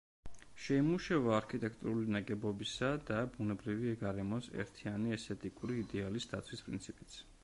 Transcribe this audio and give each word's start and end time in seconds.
შეიმუშავა 0.67 1.33
არქიტექტურული 1.39 2.15
ნაგებობისა 2.15 2.89
და 3.09 3.19
ბუნებრივი 3.35 3.93
გარემოს 4.05 4.47
ერთიანი 4.65 5.15
ესთეტიკური 5.19 5.79
იდეალის 5.83 6.27
დაცვის 6.33 6.67
პრინციპიც. 6.71 7.19